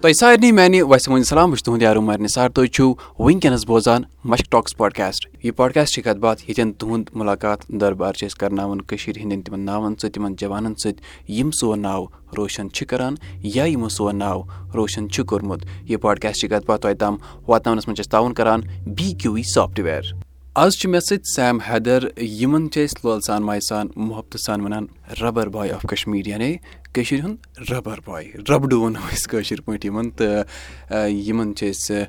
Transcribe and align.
تۄہہِ 0.00 0.14
سارنٕے 0.14 0.52
میانہِ 0.52 0.80
وۄنۍ 0.82 1.22
سلام 1.22 1.50
بہٕ 1.50 1.56
چھُس 1.56 1.64
تُہُنٛد 1.64 1.82
یارو 1.82 2.00
مر 2.02 2.18
نثار 2.18 2.48
تُہۍ 2.48 2.66
چھِو 2.66 2.94
وٕنکیٚنس 3.18 3.66
بوزان 3.66 4.02
مشک 4.24 4.50
ٹاکس 4.50 4.76
پاڈکاسٹ 4.76 5.26
یہِ 5.44 5.54
پاڈکاسٹ 5.56 5.94
چھِ 5.94 6.02
کتھ 6.04 6.18
باتھ 6.18 6.42
ییٚتٮ۪ن 6.48 6.72
تُہُنٛد 6.72 7.10
مُلاقات 7.14 7.68
دربار 7.80 8.12
چھِ 8.12 8.26
أسۍ 8.26 8.38
کرناوان 8.40 8.80
کٔشیٖر 8.80 9.18
ہٕنٛدٮ۪ن 9.18 9.42
تِمن 9.42 9.60
ناوَن 9.60 9.94
سۭتۍ 9.94 10.12
تِمن 10.14 10.34
جوانن 10.40 10.74
سۭتۍ 10.74 11.02
یِم 11.38 11.50
سون 11.60 11.82
ناو 11.82 12.04
روشن 12.36 12.70
چھِ 12.70 12.86
کران 12.90 13.14
یا 13.42 13.64
یِمو 13.64 13.88
سون 13.88 14.16
ناو 14.18 14.42
روشن 14.74 15.08
چھُ 15.10 15.24
کوٚرمُت 15.26 15.66
یہِ 15.90 16.00
پاڈکاسٹ 16.00 16.40
چھِ 16.40 16.48
کتھ 16.50 16.66
باتھ 16.66 16.82
تۄہہِ 16.82 16.96
تام 16.98 17.16
واتناونس 17.48 17.88
منٛز 17.88 17.96
چھِ 17.96 18.04
أسۍ 18.04 18.10
تعاوُن 18.10 18.34
کران 18.34 18.60
بی 18.86 19.12
کیوٗ 19.20 19.34
وی 19.34 19.42
سافٹویر 19.54 20.27
آز 20.60 20.76
چھُ 20.76 20.88
مےٚ 20.90 21.00
سۭتۍ 21.00 21.30
سیم 21.34 21.58
حیدر 21.68 22.02
یِمن 22.20 22.70
چھِ 22.70 22.84
أسۍ 22.84 23.00
لول 23.04 23.20
سان 23.26 23.42
ماے 23.46 23.60
سان 23.68 23.86
محبتہٕ 23.96 24.40
سان 24.44 24.60
ونان 24.60 24.86
ربر 25.20 25.48
باے 25.54 25.70
آف 25.72 25.82
کشمیٖر 25.90 26.26
یعنے 26.28 26.50
کٔشیٖر 26.92 27.24
ہُنٛد 27.24 27.70
ربر 27.70 28.00
باے 28.06 28.24
ربڈوٗ 28.48 28.80
ونو 28.82 29.00
أسۍ 29.12 29.28
کٲشِر 29.30 29.60
پٲٹھۍ 29.64 29.84
یِمن 29.84 30.10
تہٕ 30.18 31.10
یِمن 31.26 31.54
چھِ 31.56 31.70
أسۍ 31.70 32.02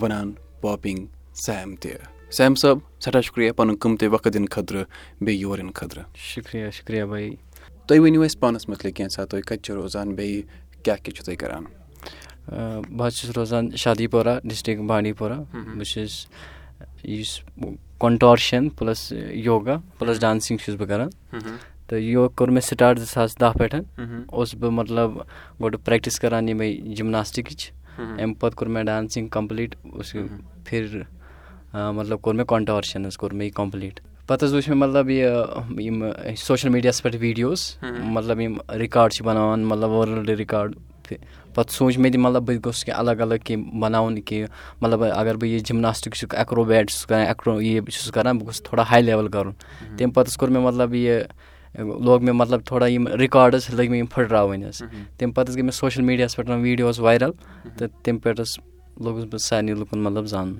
ونان 0.00 0.32
پاپِنگ 0.60 1.06
سیم 1.44 1.74
تہِ 1.80 1.92
سیم 2.38 2.54
صٲب 2.62 2.78
سٮ۪ٹھاہ 3.00 3.20
شُکرِیا 3.26 3.52
پنُن 3.56 3.76
قۭمتی 3.80 4.06
وقت 4.14 4.28
دِنہٕ 4.34 4.50
خٲطرٕ 4.54 4.84
بیٚیہِ 5.20 5.40
یور 5.40 5.58
یِنہٕ 5.58 5.74
خٲطرٕ 5.74 6.04
شُکرِیا 6.32 6.70
شُکرِیا 6.78 7.04
بایی 7.10 7.30
تُہۍ 7.86 7.98
ؤنِو 8.02 8.22
اَسہِ 8.22 8.40
پانس 8.40 8.68
مُتعلِق 8.68 8.96
کینٛژھا 8.96 9.24
تُہۍ 9.24 9.42
کتہِ 9.46 9.62
چھِو 9.64 9.74
روزان 9.74 10.14
بیٚیہِ 10.14 10.42
کیاہ 10.82 10.96
کیاہ 11.02 11.14
چھِو 11.14 11.24
تُہۍ 11.24 11.36
کران 11.40 11.64
بہٕ 12.96 13.06
حظ 13.06 13.14
چھُس 13.16 13.30
روزان 13.36 13.76
شادی 13.82 14.06
پورہ 14.12 14.38
ڈِسٹرک 14.48 14.80
بانڈی 14.90 15.12
پورہ 15.18 15.38
بہٕ 15.52 15.84
چھُس 15.92 16.26
یُس 17.04 17.40
contortion 18.02 18.68
plus 18.68 19.12
yoga 19.44 19.76
plus 19.98 20.20
dancing 20.20 20.58
چھُس 20.64 20.74
بہٕ 20.78 20.88
کران 20.88 21.08
تہٕ 21.86 22.00
یوگا 22.00 22.28
کوٚر 22.36 22.50
مےٚ 22.50 22.66
سٹاٹ 22.68 22.98
زٕ 22.98 23.12
ساس 23.12 23.40
دہ 23.40 23.52
پٮ۪ٹھ 23.58 23.74
اوسُس 24.28 24.54
بہٕ 24.60 24.70
مطلب 24.70 25.10
گۄڈٕ 25.62 25.84
پریکٹِس 25.84 26.18
کران 26.20 26.48
یِمے 26.48 26.72
جِمناسٹِکٕچ 26.96 27.70
اَمہِ 27.98 28.38
پَتہٕ 28.38 28.56
کوٚر 28.56 28.68
مےٚ 28.70 28.84
ڈانسِنٛگ 28.84 29.28
کَمپٕلیٖٹ 29.28 29.74
پھر 30.64 31.02
مطلب 31.72 32.20
کوٚر 32.20 32.34
مےٚ 32.34 32.46
کونٹورشن 32.46 33.06
حظ 33.06 33.16
کوٚر 33.16 33.32
مےٚ 33.32 33.46
یہِ 33.46 33.54
کَمپٕلیٖٹ 33.54 34.00
پَتہٕ 34.26 34.48
حظ 34.48 34.54
وٕچھ 34.54 34.68
مےٚ 34.68 34.78
مطلب 34.78 35.10
یہِ 35.10 35.80
یِم 35.86 36.04
سوشَل 36.36 36.68
میٖڈیاہَس 36.68 37.02
پٮ۪ٹھ 37.02 37.16
ویٖڈیوز 37.20 37.70
مطلب 38.16 38.40
یِم 38.40 38.56
رِکاڈ 38.80 39.12
چھِ 39.12 39.24
بَناوان 39.26 39.64
مطلب 39.68 39.90
وٲلڈ 39.90 40.30
رِکاڈ 40.40 40.74
پَتہٕ 41.54 41.74
سوٗنٛچ 41.74 41.98
مےٚ 41.98 42.12
تہِ 42.12 42.20
مطلب 42.20 42.42
بہٕ 42.42 42.56
تہِ 42.56 42.64
گوٚژھ 42.64 42.84
کینٛہہ 42.84 42.98
الگ 43.00 43.20
الگ 43.20 43.34
کینٛہہ 43.44 43.78
بَناوُن 43.80 44.20
کینٛہہ 44.20 44.48
مطلب 44.80 45.04
اگر 45.14 45.36
بہٕ 45.36 45.48
یہِ 45.48 45.62
جِمناسٹِک 45.66 46.14
چھُس 46.14 46.34
ایٚکرو 46.34 46.64
بیٹ 46.64 46.90
چھُس 46.90 47.06
کَران 47.06 47.26
ایٚکرو 47.26 47.60
یہِ 47.60 47.80
چھُس 47.90 48.10
کَران 48.12 48.38
بہٕ 48.38 48.46
گوٚژھ 48.46 48.62
تھوڑا 48.62 48.84
ہاے 48.90 49.02
لیوَل 49.02 49.28
کَرُن 49.28 49.52
تَمہِ 49.98 50.14
پَتہٕ 50.14 50.28
حظ 50.28 50.36
کوٚر 50.36 50.50
مےٚ 50.50 50.62
مطلب 50.62 50.94
یہِ 50.94 51.22
لوگ 51.78 52.22
مےٚ 52.22 52.34
مطلب 52.34 52.60
تھوڑا 52.66 52.86
یِم 52.86 53.06
رِکاڈٕز 53.08 53.70
لٔگۍ 53.70 53.88
مےٚ 53.88 53.98
یِم 53.98 54.06
پھٕٹراوٕنۍ 54.06 54.68
حظ 54.68 54.82
تَمہِ 55.18 55.34
پَتہٕ 55.34 55.48
حظ 55.48 55.56
گٔے 55.56 55.62
مےٚ 55.62 55.74
سوشَل 55.74 56.02
میٖڈیاہَس 56.02 56.36
پٮ۪ٹھ 56.36 56.50
ویٖڈیوز 56.50 57.00
وایرَل 57.00 57.30
تہٕ 57.78 57.88
تَمہِ 58.04 58.22
پٮ۪ٹھ 58.22 58.40
حظ 58.40 58.58
لوٚگُس 59.00 59.24
بہٕ 59.24 59.38
سارنٕے 59.38 59.74
لُکَن 59.74 60.02
مطلب 60.02 60.26
زانُن 60.26 60.54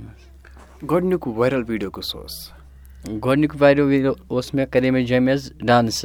گۄڈٕنیُک 0.91 1.27
وایرَل 1.27 1.63
ویٖڈیو 1.69 1.91
کُس 1.91 2.15
اوس 2.15 2.62
گۄڈٕنیُک 3.09 3.55
واریاہ 3.61 3.87
ویٖڈیو 3.87 4.13
اوس 4.29 4.55
مےٚ 4.55 4.67
کَرے 4.71 4.91
مےٚ 4.91 5.07
جَمہِ 5.07 5.33
حظ 5.33 5.53
ڈانٕس 5.67 6.01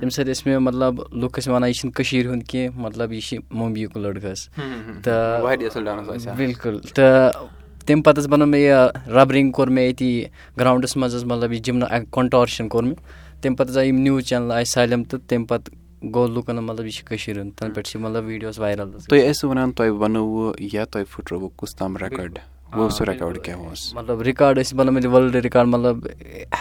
تَمہِ 0.00 0.12
سۭتۍ 0.12 0.30
ٲسۍ 0.30 0.42
مےٚ 0.46 0.58
مطلب 0.58 1.00
لُکھ 1.12 1.38
ٲسۍ 1.38 1.52
وَنان 1.52 1.68
یہِ 1.68 1.74
چھُنہٕ 1.74 1.94
کٔشیٖر 1.94 2.26
ہُنٛد 2.30 2.46
کینٛہہ 2.48 2.80
مطلب 2.80 3.12
یہِ 3.12 3.20
چھِ 3.22 3.38
ممبیُک 3.50 3.96
لٔڑکہٕ 3.96 4.30
حظ 4.32 4.48
تہٕ 5.02 6.34
بِلکُل 6.36 6.78
تہٕ 6.94 7.32
تَمہِ 7.86 8.04
پَتہٕ 8.04 8.18
حظ 8.18 8.28
بَنوو 8.28 8.46
مےٚ 8.46 8.60
یہِ 8.60 9.10
رَبرِنٛگ 9.16 9.50
کوٚر 9.50 9.68
مےٚ 9.68 9.84
ییٚتی 9.84 10.24
گرٛاوُنٛڈَس 10.58 10.96
منٛز 10.96 11.14
حظ 11.14 11.24
مطلب 11.24 11.52
یہِ 11.52 11.62
جِمنا 11.62 11.86
کونٹورشَن 12.10 12.68
کوٚر 12.68 12.84
مےٚ. 12.84 12.96
تَمہِ 13.42 13.56
پَتہٕ 13.56 13.70
حظ 13.70 13.78
آیہِ 13.78 13.88
یِم 13.88 13.98
نِوٕز 13.98 14.24
چَنلہٕ 14.24 14.56
آیہِ 14.56 14.66
سالِم 14.66 15.04
تہٕ 15.04 15.20
تَمہِ 15.28 15.48
پَتہٕ 15.48 15.74
گوٚو 16.14 16.26
لُکَن 16.26 16.56
مطلب 16.56 16.84
یہِ 16.84 16.92
چھِ 16.92 17.04
کٔشیٖر 17.04 17.40
ہُنٛد 17.40 17.58
تَنہٕ 17.58 17.74
پٮ۪ٹھ 17.74 17.88
چھِ 17.88 18.00
مطلب 18.00 18.24
ویٖڈیوز 18.24 18.58
وایرَل 18.58 18.90
تُہۍ 19.08 19.30
ٲسِو 19.30 19.48
وَنان 19.48 19.72
تۄہہِ 19.72 19.90
وَنووُ 19.90 20.52
یا 20.72 20.84
تۄہہِ 20.84 21.04
پھٕٹرووُ 21.10 21.48
کُس 21.56 21.76
تام 21.76 21.96
رِکاڈ 23.08 23.38
مطلب 23.94 24.22
رِکاڈ 24.22 24.58
ٲسۍ 24.58 24.76
بَنٲومٕتۍ 24.76 25.08
وٲلڈٕ 25.12 25.40
رِکاڈ 25.44 25.66
مطلب 25.66 26.06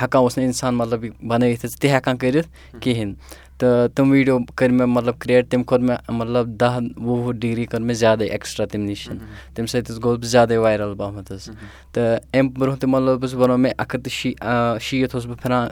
ہٮ۪کان 0.01 0.21
اوس 0.21 0.37
نہٕ 0.37 0.45
اِنسان 0.45 0.75
مطلب 0.75 1.05
بَنٲوِتھ 1.27 1.65
حظ 1.65 1.75
تہِ 1.79 1.89
ہٮ۪کان 1.91 2.17
کٔرِتھ 2.17 2.47
کِہیٖنۍ 2.81 3.13
تہٕ 3.57 3.87
تِم 3.95 4.11
ویٖڈیو 4.11 4.37
کٔرۍ 4.55 4.73
مےٚ 4.77 4.87
مطلب 4.87 5.19
کِرٛیٹ 5.19 5.49
تٔمۍ 5.49 5.63
کوٚر 5.65 5.79
مےٚ 5.79 5.97
مطلب 6.09 6.47
دَہ 6.59 6.79
وُہ 6.97 7.17
وُہ 7.23 7.33
ڈِگری 7.33 7.65
کٔر 7.65 7.81
مےٚ 7.81 7.95
زیادَے 7.95 8.25
ایٚکٕسٹرٛا 8.25 8.65
تَمہِ 8.71 8.87
نِش 8.89 9.07
تَمہِ 9.55 9.69
سۭتۍ 9.69 9.91
حظ 9.91 9.99
گوٚوُس 10.03 10.19
بہٕ 10.19 10.29
زیادَے 10.29 10.57
وایرَل 10.57 10.95
پَہمَتھ 10.97 11.31
حظ 11.31 11.49
تہٕ 11.93 12.19
اَمہِ 12.33 12.51
برونٛہہ 12.57 12.79
تہِ 12.79 12.89
مطلب 12.89 13.23
حظ 13.23 13.35
بَنوو 13.35 13.57
مےٚ 13.57 13.73
اَکھ 13.77 13.95
ہَتھ 13.95 14.03
تہٕ 14.03 14.13
شی 14.13 14.33
شیٖتھ 14.81 15.15
اوسُس 15.15 15.29
بہٕ 15.29 15.41
پھِران 15.41 15.67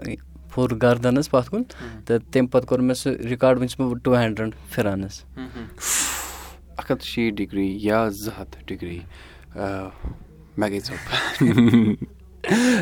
پھوٚر 0.54 0.70
گردَن 0.82 1.18
حظ 1.18 1.30
پَتھ 1.30 1.50
کُن 1.52 1.64
تہٕ 2.06 2.20
تَمہِ 2.32 2.52
پَتہٕ 2.52 2.68
کوٚر 2.68 2.80
مےٚ 2.80 2.96
سُہ 2.96 3.10
رِکاڈ 3.32 3.58
وٕنہِ 3.58 3.70
چھُس 3.70 3.80
بہٕ 3.80 4.00
ٹوٗ 4.04 4.16
ہَنڈرَنٛڈ 4.18 4.54
پھِران 4.72 5.04
حظ 5.04 5.22
اَکھ 6.78 6.92
ہَتھ 6.92 7.04
شیٖتھ 7.06 7.36
ڈِگری 7.36 7.78
یا 7.82 8.08
زٕ 8.10 8.40
ہَتھ 8.40 8.58
ڈِگری 8.68 9.00
مےٚ 10.58 10.70
گٔے 10.70 10.80
ژھۄپہٕ 10.80 11.96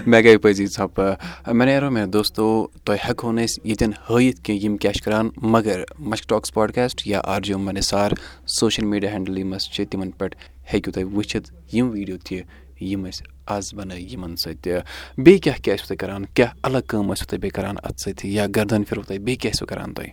مےٚ 0.08 0.22
گٔے 0.24 0.38
پٔزی 0.38 0.66
ژھۄپہٕ 0.68 1.54
مےٚ 1.54 1.68
نیرو 1.68 1.90
مےٚ 1.92 2.06
دوستو 2.14 2.68
تۄہہِ 2.86 3.00
ہٮ۪کہو 3.06 3.32
نہٕ 3.32 3.44
أسۍ 3.44 3.60
ییٚتٮ۪ن 3.64 3.92
ہٲیِتھ 4.10 4.42
کینٛہہ 4.44 4.64
یِم 4.64 4.78
کیٛاہ 4.78 4.94
چھِ 4.94 5.04
کَران 5.06 5.30
مگر 5.54 5.84
مَشک 6.00 6.30
ٹاکٕس 6.30 6.54
پاڈکاسٹ 6.54 7.08
یا 7.08 7.22
R 7.34 7.42
J 7.42 7.54
Umar 7.54 7.74
Nisar 7.74 8.12
social 8.60 8.86
media 8.86 9.12
handle 9.12 9.38
یِم 9.38 9.54
اَسہِ 9.54 9.74
چھِ 9.74 9.86
تِمَن 9.92 10.12
پٮ۪ٹھ 10.18 10.36
ہیٚکِو 10.74 10.92
تُہۍ 10.92 11.06
وٕچھِتھ 11.14 11.52
یِم 11.76 11.90
ویٖڈیو 11.90 12.18
تہِ 12.26 12.42
یِم 12.90 13.06
أسۍ 13.06 13.24
آز 13.56 13.74
بَنٲے 13.74 14.00
یِمَن 14.00 14.36
سۭتۍ 14.36 14.82
بیٚیہِ 15.18 15.42
کیٛاہ 15.42 15.58
کیٛاہ 15.64 15.78
ٲسِو 15.78 15.88
تُہۍ 15.88 15.98
کَران 16.00 16.26
کیٛاہ 16.34 16.52
الگ 16.64 16.84
کٲم 16.88 17.12
ٲسِو 17.12 17.26
تُہۍ 17.30 17.40
بیٚیہِ 17.40 17.56
کَران 17.56 17.76
اَتھ 17.84 18.02
سۭتۍ 18.02 18.26
یا 18.26 18.46
گردَن 18.56 18.84
پھِرو 18.84 19.02
تُہۍ 19.02 19.20
بیٚیہِ 19.20 19.40
کیٛاہ 19.42 19.54
ٲسِو 19.54 19.66
کَران 19.66 19.94
تُہۍ 19.94 20.10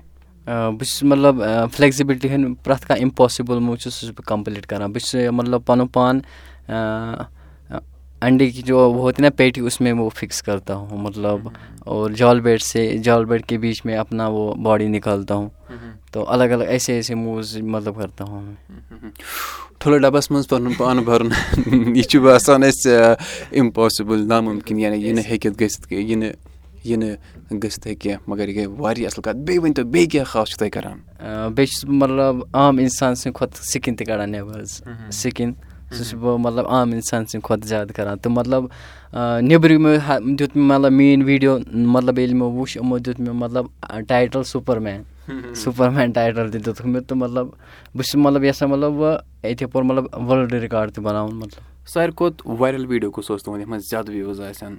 بہٕ 0.47 0.79
چھُس 0.79 1.03
مطلب 1.03 1.43
فٕلیکزِبِلٹی 1.73 2.29
ہٕنٛدۍ 2.29 2.55
پرٛٮ۪تھ 2.65 2.87
کانٛہہ 2.87 3.03
اِمپاسِبٕل 3.03 3.59
موٗ 3.59 3.77
چھُس 3.77 3.95
سُہ 3.95 4.01
چھُس 4.01 4.11
بہٕ 4.17 4.27
کَمپٕلیٖٹ 4.27 4.67
کَران 4.67 4.93
بہٕ 4.93 5.03
چھُس 5.07 5.33
مطلب 5.33 5.65
پَنُن 5.67 5.87
پان 5.93 6.21
جو 8.23 8.77
ہوتی 8.95 9.23
نا 9.23 9.31
پیٹی 9.37 9.61
اُس 9.61 9.81
میں 9.81 9.93
وہ 9.93 10.09
فِکٕس 10.11 10.43
کَرتا 10.43 10.75
ہوں 10.75 10.99
مطلب 10.99 11.49
اور 11.79 12.11
جال 12.11 12.41
بیٹ 12.41 12.63
سے 12.63 12.87
جال 13.05 13.25
بیٹ 13.25 13.47
کے 13.47 13.59
بیچ 13.59 13.85
میں 13.85 13.97
اپنا 13.97 14.29
وہ 14.29 14.55
باڈی 14.55 14.87
نِکالتا 14.89 15.35
ہوں 15.35 15.49
تو 16.13 16.25
الگ 16.31 16.45
الگ 16.45 16.65
ایسے 16.65 16.95
ایسے 16.95 17.15
موٗز 17.15 17.57
مطلب 17.63 17.99
کرتا 17.99 18.25
ہوں 18.25 18.55
ٹھوٗلہٕ 19.79 20.01
ڈَبَس 20.03 20.31
منٛز 20.31 20.49
پَنُن 20.49 20.73
پان 20.79 20.99
بَرُن 21.05 21.31
یہِ 21.97 22.03
چھُ 22.03 22.21
باسان 22.25 22.63
اَسہِ 22.65 22.93
اِمپاسِبٕل 23.51 24.27
نامُمکِن 24.29 24.79
یعنی 24.79 24.97
یہِ 25.07 25.15
نہٕ 25.15 25.29
ہیٚکِتھ 25.29 25.63
گٔژھِتھ 25.63 25.89
کینٛہہ 25.89 26.05
یہِ 26.05 26.17
نہٕ 26.17 26.33
یہِ 26.85 26.97
نہٕ 26.97 27.17
گٔژھِتھ 27.63 27.89
کینٛہہ 28.01 28.19
مگر 28.27 28.49
یہِ 28.49 28.57
گٔے 28.57 28.67
واریاہ 28.67 29.07
اَصٕل 29.07 29.23
کَتھ 29.23 29.37
بیٚیہِ 29.37 29.63
ؤنۍتو 29.63 29.85
بیٚیہِ 29.85 30.11
کیٛاہ 30.11 30.25
خاص 30.25 30.49
چھُو 30.49 30.59
تۄہہِ 30.59 30.71
کَران 30.73 30.99
بیٚیہِ 31.55 31.69
چھُس 31.69 31.85
سُہ 35.91 35.97
چھُس 35.97 36.15
بہٕ 36.15 36.39
مطلب 36.39 36.67
عام 36.69 36.93
اِنسان 36.93 37.27
سٕنٛدِ 37.27 37.43
کھۄتہٕ 37.47 37.69
زیادٕ 37.69 37.93
کَران 37.97 38.19
تہٕ 38.19 38.33
مطلب 38.33 38.65
نیٚبرِمو 39.43 39.89
دیُت 40.39 40.57
مےٚ 40.57 40.67
مطلب 40.67 40.93
میٛٲنۍ 40.93 41.25
ویٖڈیو 41.27 41.59
مطلب 41.73 42.19
ییٚلہِ 42.19 42.37
مےٚ 42.37 42.53
وُچھ 42.55 42.77
یِمو 42.77 42.99
دیُت 42.99 43.21
مےٚ 43.21 43.35
مطلب 43.35 43.67
title 44.09 44.43
super 44.43 44.79
main 44.87 45.03
super 45.55 45.91
main 45.91 46.11
title 46.13 46.51
تہِ 46.51 46.61
دِتُکھ 46.61 46.87
مےٚ 46.87 47.03
تہٕ 47.09 47.19
مطلب 47.19 47.47
بہٕ 47.95 48.03
چھُس 48.05 48.15
مطلب 48.15 48.45
یَژھان 48.45 48.71
مطلب 48.71 48.93
یِتھَے 49.45 49.67
پٲٹھۍ 49.67 49.87
مطلب 49.89 50.05
وٲلڈ 50.29 50.53
رِکاڈ 50.53 50.93
تہِ 50.93 51.05
بَناوُن 51.05 51.35
مطلب۔ 51.37 51.89
ساروی 51.93 52.13
کھۄتہٕ 52.17 52.57
وایرَل 52.61 52.87
ویٖڈیو 52.87 53.11
کُس 53.11 53.31
اوس 53.31 53.43
تُہُنٛد 53.43 53.61
یَتھ 53.61 53.69
منٛز 53.71 53.91
زیادٕ 53.91 54.11
وِوٕز 54.15 54.41
آسن؟ 54.41 54.75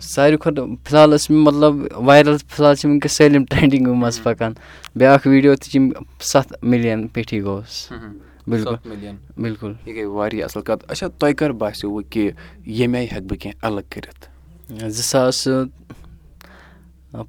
ساروی 0.00 0.36
کھۄتہٕ 0.36 0.74
فِلحال 0.84 1.10
ٲس 1.14 1.30
مےٚ 1.30 1.42
مطلب 1.46 1.74
وایرَل 2.06 2.36
فِلحال 2.48 2.74
چھِ 2.74 2.88
وٕنکٮ۪س 2.88 3.12
سٲلِم 3.16 3.44
ٹرٛینڈِنٛگ 3.44 3.94
منٛز 3.94 4.22
پَکان۔ 4.22 4.52
بیٛاکھ 4.96 5.26
ویٖڈیو 5.28 5.54
تہِ 5.54 5.70
چھِ 5.70 5.80
سَتھ 6.32 6.52
مِلیَن 6.62 7.06
پیٚٹھی 7.08 7.42
گوٚوُس 7.42 7.92
بِلکُل 8.46 9.72
یہِ 9.86 9.94
گٔے 9.96 10.04
واریاہ 10.04 10.44
اَصٕل 10.44 10.62
کَتھ 10.62 10.84
اچھا 10.88 11.08
تۄہہِ 11.18 11.34
کَر 11.36 11.50
باسیٚو 11.62 12.00
کہِ 12.10 12.30
ییٚمہِ 12.66 12.96
آیہِ 12.96 13.08
ہٮ۪کہٕ 13.12 13.26
بہٕ 13.28 13.38
کینٛہہ 13.40 13.66
الگ 13.66 13.80
کٔرِتھ 13.90 14.28
زٕ 14.88 15.02
ساس 15.02 15.48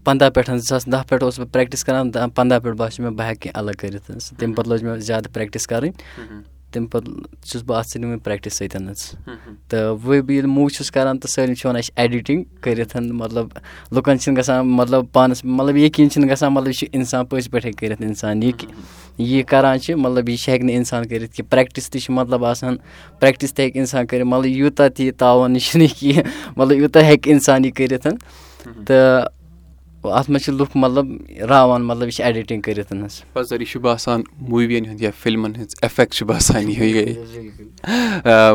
پنٛداہ 0.03 0.29
پٮ۪ٹھ 0.29 0.49
زٕ 0.51 0.67
ساس 0.69 0.85
دَہ 0.91 1.03
پٮ۪ٹھ 1.09 1.23
اوسُس 1.23 1.39
بہٕ 1.39 1.51
پرٛٮ۪کٹِس 1.53 1.83
کَران 1.83 2.11
پنٛداہ 2.11 2.59
پٮ۪ٹھ 2.59 2.77
باسیٚو 2.77 3.05
مےٚ 3.05 3.17
بہٕ 3.17 3.27
ہٮ۪کہٕ 3.29 3.41
کینٛہہ 3.41 3.59
الگ 3.59 3.71
کٔرِتھ 3.79 4.11
حظ 4.11 4.29
تَمہِ 4.37 4.55
پَتہٕ 4.55 4.71
لٲج 4.71 4.83
مےٚ 4.83 4.97
زیادٕ 4.97 5.33
پرٛٮ۪کٹِس 5.33 5.67
کَرٕنۍ 5.67 5.91
تَمہِ 6.71 6.89
پَتہٕ 6.91 7.13
چھُس 7.47 7.63
بہٕ 7.63 7.77
اَتھ 7.77 7.87
سۭتۍ 7.87 8.05
وۄنۍ 8.05 8.23
پرٛٮ۪کٹِس 8.23 8.57
سۭتۍ 8.57 8.89
حظ 8.89 9.01
تہٕ 9.69 9.97
وۄنۍ 10.03 10.21
بہٕ 10.21 10.31
ییٚلہِ 10.31 10.49
موٗ 10.49 10.69
چھُس 10.75 10.91
کَران 10.91 11.19
تہٕ 11.19 11.31
سٲلِم 11.31 11.53
چھِ 11.53 11.65
وَنان 11.65 11.77
یہِ 11.77 11.85
چھِ 11.85 11.93
ایڈِٹِنٛگ 11.95 12.43
کٔرِتھ 12.61 12.97
مطلب 12.97 13.47
لُکَن 13.95 14.19
چھِنہٕ 14.19 14.37
گژھان 14.37 14.67
مطلب 14.67 15.05
پانَس 15.13 15.43
مطلب 15.45 15.77
یقیٖن 15.77 16.09
چھِنہٕ 16.09 16.29
گژھان 16.31 16.53
مطلب 16.53 16.67
یہِ 16.67 16.75
چھُ 16.79 16.87
اِنسان 16.91 17.25
پٔزۍ 17.25 17.49
پٲٹھۍ 17.51 17.65
ہیٚکہِ 17.65 17.79
کٔرِتھ 17.79 18.01
اِنسان 18.01 18.43
یہِ 18.43 18.51
یہِ 19.17 19.45
کَران 19.45 19.79
چھِ 19.79 19.93
مطلب 19.93 20.29
یہِ 20.29 20.37
چھِ 20.37 20.49
ہیٚکہِ 20.49 20.65
نہٕ 20.65 20.75
اِنسان 20.75 21.07
کٔرِتھ 21.07 21.35
کینٛہہ۔ 21.35 21.51
پرٛٮ۪کٹِس 21.51 21.89
تہِ 21.89 22.01
چھِ 22.01 22.13
مطلب 22.13 22.45
آسان 22.45 22.77
پرٛٮ۪کٹِس 23.19 23.53
تہِ 23.53 23.63
ہیٚکہِ 23.63 23.79
اِنسان 23.79 24.05
کٔرِتھ۔ 24.05 24.27
مطلب 24.27 24.45
یوٗتاہ 24.45 24.87
تہِ 24.87 25.05
یہِ 25.05 25.13
تاوَن 25.17 25.55
یہِ 25.55 25.61
چھُنہٕ 25.61 25.87
کینٛہہ 25.99 26.23
مطلب 26.57 26.77
یوٗتاہ 26.77 27.03
ہیٚکہِ 27.03 27.33
اِنسان 27.33 27.65
یہِ 27.65 27.73
کٔرِتھ۔ 27.73 28.07
تہٕ 28.85 29.27
اَتھ 30.03 30.29
منٛز 30.29 30.43
چھِ 30.43 30.53
لُکھ 30.53 30.77
مطلب 30.77 31.07
راوان 31.49 31.83
مطلب 31.83 32.03
یہِ 32.03 32.13
چھِ 32.13 32.25
ایڈِٹِنٛگ 32.25 32.61
کٔرِتھ 32.61 32.93
حظ۔ 32.93 33.23
یہِ 33.51 33.67
چھُ 33.67 33.79
باسان 33.79 34.21
موٗوِیَن 34.37 34.85
ہُنٛد 34.85 35.01
یا 35.01 35.09
فِلمَن 35.19 35.55
ہٕنٛز 35.55 35.75
اِفیکٹ 35.81 36.13
چھُ 36.13 36.25
باسان 36.25 36.69
یِہوے۔ 36.69 36.93
گٔے 36.93 37.13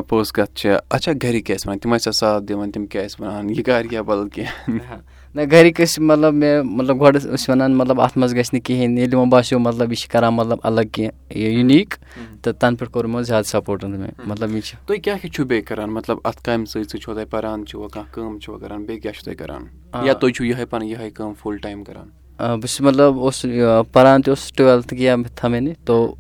پوٚز 0.09 0.33
کَتھ 0.33 0.55
چھِ۔ 0.55 0.71
اچھا 0.91 1.13
گرِکۍ 1.23 1.43
کیاہ 1.43 1.57
ٲسۍ 1.57 1.67
وَنان؟ 1.67 1.79
تِم 1.79 1.95
ٲسیا 1.95 2.13
ساتھ 2.13 2.45
دِوان 2.45 2.71
تِم 2.71 2.87
کیاہ 2.87 3.05
ٲسۍ 3.05 3.27
وَنان؟ 3.27 3.51
یہِ 3.51 3.65
کر 3.65 3.87
یا 3.91 4.03
بدل 4.03 4.29
کینٛہہ 4.29 4.99
نہ 5.35 5.41
گرِکۍ 5.53 5.85
ٲسۍ 5.85 6.03
مطلب 6.05 6.35
مےٚ 6.35 6.63
مطلب 6.65 7.01
گۄڈٕ 7.01 7.21
ٲسۍ 7.21 7.49
وَنان 7.49 7.75
مطلب 7.77 8.01
اَتھ 8.01 8.19
منٛز 8.19 8.35
گژھِ 8.37 8.49
نہٕ 8.53 8.65
کِہیٖنۍ 8.65 8.99
ییٚلہِ 8.99 9.15
وۄنۍ 9.15 9.31
باسیٚو 9.31 9.59
مطلب 9.59 9.93
یہِ 9.93 9.99
چھِ 9.99 10.09
کران 10.11 10.35
مطلب 10.35 10.59
الگ 10.63 10.89
کینٛہہ 10.93 11.39
یوٗنیٖک 11.39 11.95
تہٕ 12.43 12.53
تَنہٕ 12.61 12.79
پٮ۪ٹھ 12.79 12.91
کوٚر 12.93 13.05
یِمو 13.05 13.23
زیادٕ 13.23 13.49
سَپوٹ 13.49 13.85
مےٚ 13.85 14.11
مطلب 14.27 14.55
یہِ 14.55 14.63
چھِ 14.63 14.77
تُہۍ 14.87 14.99
کیٛاہ 15.03 15.19
کیٛاہ 15.19 15.33
چھُو 15.35 15.45
بیٚیہِ 15.45 15.65
کران؟ 15.67 15.91
مطلب 15.91 16.19
اَتھ 16.25 16.43
کامہِ 16.45 16.67
سۭتۍ 16.69 16.83
سۭتۍ 16.83 17.01
چھُوا 17.03 17.15
تۄہہِ 17.15 17.31
پَران 17.31 17.65
چھُوا 17.67 17.89
کانٛہہ 17.93 18.13
کٲم 18.15 18.39
چھُوا 18.39 18.59
کران؟ 18.59 18.85
بیٚیہِ 18.85 19.03
کیٛاہ 19.03 19.15
چھُو 19.15 19.25
تُہۍ 19.25 19.37
کران؟ 19.39 19.63
یا 20.07 20.13
تُہۍ 20.13 20.33
چھُو 20.35 20.45
یِہوٚے 20.45 20.65
پَنٕنۍ 20.65 20.89
یِہوٚے 20.89 21.11
کٲم 21.11 21.33
فُل 21.43 21.57
ٹایم 21.63 21.85
کران؟ 21.85 22.09
بہٕ 22.39 22.61
چھُس 22.61 22.81
مطلب 22.81 23.19
اوس 23.19 23.45
پَران 23.93 24.23
تہِ 24.23 24.31
اوسُس 24.31 24.53
ٹُوٮ۪لتھ 24.53 24.95
کیا 24.95 25.17
تھا 25.35 25.49
مےٚ 25.49 25.75
تو 25.85 26.15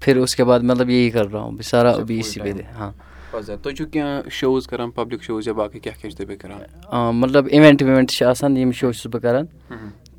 پھر 0.00 0.16
اس 0.16 0.36
کے 0.36 0.44
بعد 0.44 0.60
مطلب 0.60 0.90
یی 0.90 1.10
کر 1.10 1.32
رہا 1.32 1.40
ہوں 1.40 1.52
بہٕ 1.52 1.68
سارا 1.70 1.90
ابھی 1.90 2.18
اسی 2.20 2.40
پہ 2.40 2.52
ہاں 2.78 2.92
تُہۍ 3.30 3.74
چھُو 3.76 3.84
کینٛہہ 3.92 4.28
شوز 4.30 4.66
کران 4.66 4.90
پبلِک 4.90 5.22
شوز 5.22 5.46
یا 5.48 5.52
باقٕے 5.52 5.78
کیٛاہ 5.78 6.00
کیٛاہ 6.00 6.10
چھُو 6.10 6.16
تُہۍ 6.16 6.26
بیٚیہِ 6.26 6.40
کران؟ 6.40 7.16
مطلب 7.16 7.46
اِوٮ۪نٛٹ 7.50 7.82
وِوٮ۪نٛٹ 7.82 8.10
چھِ 8.10 8.26
آسان 8.26 8.56
یِم 8.56 8.72
شو 8.72 8.92
چھُس 8.92 9.06
بہٕ 9.06 9.22
کران. 9.22 9.46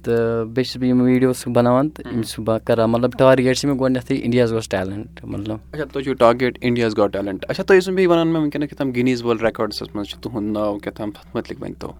تہٕ 0.03 0.45
بیٚیہِ 0.45 0.65
چھُس 0.65 0.77
بہٕ 0.77 0.89
یِم 0.89 1.01
ویٖڈیوز 1.01 1.43
بَناوان 1.55 1.89
تہٕ 1.89 2.11
یِم 2.11 2.21
چھُس 2.21 2.39
بہٕ 2.47 2.59
کران. 2.65 2.89
مطلب 2.89 3.11
ٹارگیٹ 3.17 3.57
چھِ 3.57 3.69
مےٚ 3.69 3.79
گۄڈنٮ۪تھٕے 3.79 4.15
اِنڈیاز 4.15 4.51
گوٚژھ 4.53 4.69
ٹیلنٹ 4.69 5.23
مطلب 5.23 5.57
اچھا 5.71 5.83
تُہۍ 5.91 6.03
چھُو 6.03 6.13
ٹارگیٹ 6.13 6.57
اِنڈیاز 6.61 6.97
گاٹ 6.97 7.13
ٹیلنٹ 7.13 7.45
اچھا 7.49 7.63
تُہۍ 7.63 7.77
ٲسِو 7.77 7.91
بیٚیہِ 7.91 8.11
وَنان 8.11 8.27
مےٚ 8.27 8.41
وٕنکٮ۪نَس 8.41 8.69
کیٛاہ 8.69 8.77
تام 8.77 8.91
گِنیٖز 8.95 9.23
وٲلڈ 9.23 9.41
رٮ۪کاڈسَس 9.41 9.95
منٛز 9.95 10.07
چھُ 10.07 10.21
تُہُنٛد 10.21 10.51
ناو 10.53 10.77
کیٛاہ 10.79 10.97
تام 10.97 11.11
تَتھ 11.11 11.35
مُتعلِق 11.35 11.63
ؤنۍ 11.63 11.73
تو۔ 11.79 11.91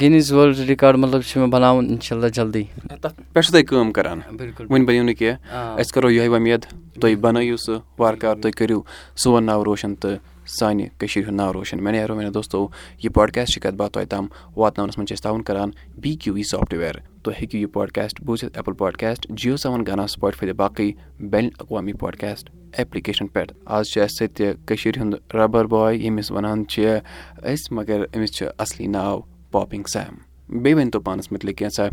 گِنیٖز 0.00 0.32
وٲلڈ 0.32 0.58
رِکاڈ 0.70 0.96
مطلب 0.96 1.22
چھُ 1.22 1.40
مےٚ 1.40 1.50
بَناوُن 1.50 1.86
اِنشاء 1.90 2.16
اللہ 2.16 2.28
جلدی 2.28 2.64
تَتھ 2.88 3.20
پٮ۪ٹھ 3.32 3.46
چھُو 3.46 3.52
تُہۍ 3.52 3.64
کٲم 3.68 3.92
کران؟ 3.92 4.20
بِلکُل 4.32 4.66
وٕنہِ 4.70 4.86
بَنیو 4.86 5.02
نہٕ 5.02 5.14
کینٛہہ۔ 5.18 5.80
أسۍ 5.80 5.92
کَرو 5.94 6.10
یِہوٚے 6.10 6.28
وۄمید 6.28 6.60
تُہۍ 7.00 7.16
بَنٲیِو 7.20 7.56
سُہ 7.56 7.78
وارٕ 7.98 8.18
کارٕ 8.18 8.40
تُہۍ 8.40 8.52
کٔرِو 8.56 8.80
سون 9.16 9.44
ناو 9.44 9.64
روشَن 9.64 9.94
تہٕ 9.94 10.16
سانہِ 10.46 10.86
کٔشیٖرِ 10.98 11.28
ہُنٛد 11.28 11.36
ناو 11.36 11.52
روشَن. 11.52 11.82
مےٚ 11.84 11.92
نیرو 11.92 12.30
دوستو 12.34 12.66
یہِ 13.02 13.12
پاڈکاسٹ 13.14 13.52
چھِ 13.52 13.62
کَتھ 13.62 13.74
باتھ 13.76 13.92
تۄہہِ 13.92 14.08
تام 14.08 14.26
واتناونَس 14.56 14.98
منٛز 14.98 15.08
چھِ 15.08 15.14
أسۍ 15.14 15.22
تعاوُن 15.22 15.42
کَران 15.42 15.70
بی 16.02 16.14
کیوٗ 16.16 16.34
وی 16.34 16.42
سافٹوِیَر 16.42 16.94
تُہۍ 17.22 17.34
ہیٚکِو 17.40 17.58
یہِ 17.58 17.72
پاڈکاسٹ 17.72 18.20
بوٗزِتھ 18.26 18.56
ایپٕل 18.56 18.74
پاڈکاسٹ 18.78 19.26
جِیو 19.30 19.56
سیوَن 19.56 19.84
گانا 19.86 20.06
سٕپاٹفاے 20.06 20.46
تہٕ 20.48 20.56
باقٕے 20.56 20.90
بین 21.30 21.44
الاقوامی 21.44 21.92
پاڈکاسٹ 22.00 22.50
ایپلِکیشَن 22.78 23.26
پٮ۪ٹھ. 23.26 23.52
آز 23.64 23.86
چھِ 23.88 24.02
اَسہِ 24.02 24.16
سۭتۍ 24.18 24.54
کٔشیٖرِ 24.66 24.98
ہُنٛد 25.00 25.34
رَبَر 25.34 25.64
باے 25.72 25.94
ییٚمِس 25.96 26.30
وَنان 26.30 26.66
چھِ 26.68 26.98
أسۍ 27.42 27.74
مگر 27.76 28.04
أمِس 28.14 28.32
چھِ 28.36 28.46
اَصلی 28.58 28.86
ناو 28.86 29.20
پاپِنٛگ 29.52 29.86
سیم 29.92 30.14
بیٚیہِ 30.62 30.76
ؤنۍتو 30.78 31.00
پانَس 31.00 31.30
مُتعلِق 31.32 31.58
کینٛژھا 31.58 31.88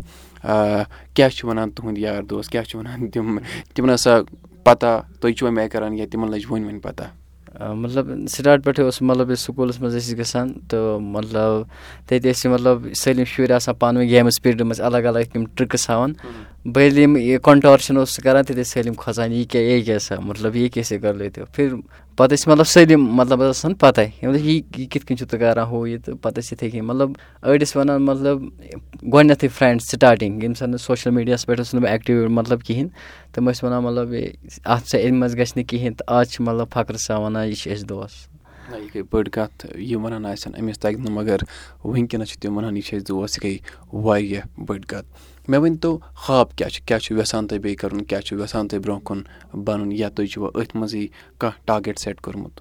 کیٛاہ 1.14 1.28
چھِ 1.28 1.48
وَنان 1.48 1.70
تُہُنٛد 1.70 1.98
یار 1.98 2.22
دوس 2.30 2.48
کیٛاہ 2.48 2.64
چھِ 2.64 2.78
وَنان 2.78 3.10
تِم 3.10 3.38
تِمَن 3.74 3.94
ٲسا 3.94 4.18
پَتہ 4.64 5.00
تُہۍ 5.20 5.32
چھُوا 5.32 5.50
مےٚ 5.50 5.68
کَران 5.72 5.94
یا 5.94 6.06
تِمَن 6.10 6.30
لٔج 6.30 6.46
وٕنۍ 6.50 6.64
وٕنۍ 6.64 6.80
پَتہ 6.82 7.04
مطلب 7.60 8.06
سِٹاٹ 8.30 8.64
پٮ۪ٹھٕے 8.64 8.84
اوس 8.84 9.00
مطلب 9.02 9.30
أسۍ 9.30 9.42
سکوٗلَس 9.44 9.80
منٛز 9.80 9.96
ٲسۍ 9.96 10.18
گژھان 10.18 10.52
تہٕ 10.68 11.00
مطلب 11.00 11.62
تَتہِ 12.06 12.30
ٲسۍ 12.30 12.50
مطلب 12.50 12.86
سٲلِم 12.96 13.24
شُرۍ 13.32 13.52
آسان 13.54 13.74
پانہٕ 13.74 14.00
ؤنۍ 14.00 14.08
گیمٕز 14.10 14.40
پیٖریڈٕ 14.42 14.64
منٛز 14.66 14.80
الگ 14.80 15.06
الگ 15.10 15.32
تِم 15.32 15.44
ٹرٛکٕس 15.54 15.88
ہاوان 15.90 16.12
بہٕ 16.64 16.82
ییٚلہِ 16.82 17.02
یِم 17.02 17.16
یہِ 17.16 17.38
کَنٹورشَن 17.42 17.96
اوس 17.96 18.16
کَران 18.24 18.44
تَتہِ 18.44 18.56
ٲسۍ 18.56 18.70
سٲلِم 18.70 18.94
کھۄژان 18.94 19.32
یہِ 19.32 19.44
کیٛاہ 19.50 19.64
یہِ 19.64 19.84
کیٛاہ 19.84 20.20
مطلب 20.20 20.56
یہِ 20.56 20.70
کیسے 20.72 20.98
کر 20.98 21.14
لیتے 21.14 21.44
پھر 21.54 21.68
پَتہٕ 22.16 22.36
ٲسۍ 22.36 22.48
مطلب 22.50 22.66
سٲلِم 22.66 23.04
مطلب 23.16 23.42
آسان 23.42 23.74
پَتَے 23.80 24.04
یہِ 24.22 24.60
کِتھ 24.90 25.06
کٔنۍ 25.06 25.16
چھُو 25.18 25.26
تُہۍ 25.26 25.40
کَران 25.40 25.66
ہُہ 25.70 25.88
یہِ 25.88 26.00
تہٕ 26.04 26.14
پَتہٕ 26.22 26.42
ٲسۍ 26.42 26.52
یِتھَے 26.52 26.70
کٔنۍ 26.70 26.86
مطلب 26.86 27.10
أڑۍ 27.46 27.58
ٲسۍ 27.60 27.76
وَنان 27.76 28.02
مطلب 28.04 28.38
گۄڈنٮ۪تھٕے 29.12 29.48
فرٛٮ۪نٛڈ 29.48 29.82
سِٹاٹِنٛگ 29.82 30.42
ییٚمہِ 30.42 30.56
ساتہٕ 30.56 30.70
نہٕ 30.70 30.84
سوشَل 30.86 31.10
میٖڈیاہَس 31.10 31.46
پٮ۪ٹھ 31.46 31.60
اوسُس 31.60 31.74
نہٕ 31.74 31.82
بہٕ 31.82 31.90
ایٚکٹِو 31.90 32.28
مطلب 32.38 32.62
کِہیٖنۍ 32.66 32.90
تِم 33.32 33.50
ٲسۍ 33.50 33.64
وَنان 33.64 33.82
مطلب 33.84 34.14
اَتھ 34.64 34.88
چھا 34.88 34.98
اَمہِ 34.98 35.18
منٛز 35.18 35.36
گژھِ 35.38 35.52
نہٕ 35.56 35.68
کِہیٖنۍ 35.68 35.96
تہٕ 35.96 36.14
آز 36.16 36.30
چھِ 36.30 36.42
مطلب 36.46 36.68
فخرٕ 36.72 36.98
سان 37.06 37.22
وَنان 37.22 37.48
یہِ 37.48 37.56
چھِ 37.56 37.72
اَسہِ 37.72 37.88
دوس 37.88 38.12
یہِ 38.72 38.88
گٔے 38.94 39.02
بٔڑ 39.10 39.28
کَتھ 39.28 39.66
یہِ 39.78 39.96
وَنان 39.96 40.26
آسن 40.26 40.50
أمِس 40.60 40.78
تَگہِ 40.78 41.00
نہٕ 41.00 41.12
مگر 41.12 41.38
وٕنکٮ۪نَس 41.84 42.28
چھِ 42.28 42.40
تِم 42.40 42.56
وَنان 42.56 42.76
یہِ 42.76 42.84
چھِ 42.84 42.96
اَسہِ 42.96 43.08
دوس 43.08 43.38
یہِ 43.38 43.44
گٔے 43.44 43.98
واریاہ 44.04 44.60
بٔڑ 44.66 44.80
کَتھ 44.88 45.06
مےٚ 45.48 45.60
ؤنۍتو 45.60 45.98
بیٚیہِ 47.58 47.76
کَرُن؟ 47.78 48.02
کیٛاہ 48.04 48.20
چھُ 48.26 48.38
یَژھان 48.40 48.68
تُہۍ 48.68 48.80
برونٛہہ 48.80 49.04
کُن 49.04 49.22
بَنُن؟ 49.64 49.92
یا 49.92 50.08
تُہۍ 50.08 50.26
چھُوا 50.32 50.48
أتھۍ 50.54 50.76
منٛزٕے 50.78 51.06
کانٛہہ 51.38 51.66
ٹارگیٹ 51.66 51.98
سٮ۪ٹ 51.98 52.20
کوٚرمُت؟ 52.20 52.60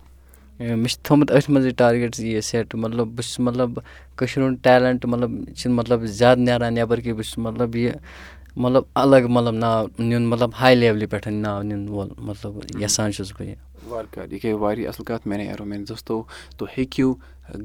مےٚ 0.60 0.88
چھِ 0.88 0.98
تھوٚمُت 1.04 1.32
أتھۍ 1.32 1.52
منٛزٕے 1.54 1.72
ٹارگیٹ 1.78 2.20
یہِ 2.20 2.42
سٮ۪ٹ 2.42 2.76
مطلب 2.76 3.08
بہٕ 3.08 3.26
چھُس 3.26 3.40
مطلب 3.40 3.80
کٔشیٖرِ 4.16 4.46
ہُنٛد 4.46 4.64
ٹیلَنٹ 4.64 5.06
مطلب 5.06 5.32
چھِنہٕ 5.58 5.76
مطلب 5.76 6.06
زیادٕ 6.06 6.40
نیران 6.40 6.74
نٮ۪بَر 6.74 7.00
کینٛہہ 7.00 7.18
بہٕ 7.18 7.26
چھُس 7.26 7.38
مطلب 7.38 7.76
یہِ 7.76 7.92
مطلب 8.56 8.84
الگ 9.04 9.28
مطلب 9.30 9.54
ناو 9.54 9.86
نیُن 10.00 10.26
مطلب 10.28 10.50
ہاے 10.60 10.76
لیولہِ 10.76 11.10
پٮ۪ٹھ 11.10 11.28
ناو 11.28 11.62
نِنہٕ 11.62 11.90
وول 11.90 12.10
مطلب 12.18 12.52
یَژھان 12.82 13.12
چھُس 13.12 13.32
بہٕ 13.38 13.48
یہِ 13.48 13.56
وارٕ 13.90 14.14
کارٕ 14.14 14.32
یہِ 14.34 14.40
گٔے 14.44 14.54
واریاہ 14.54 14.90
اَصٕل 14.90 15.04
کَتھ 15.06 15.28
مےٚ 15.28 15.38
نیرو 15.38 15.66
میٛانہِ 15.66 15.88
دوستو 15.90 16.24
تُہۍ 16.58 16.68
ہیٚکِو 16.78 17.14